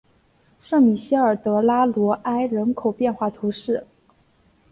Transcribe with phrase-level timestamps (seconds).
[0.59, 3.85] 圣米歇尔德拉罗埃人口变化图示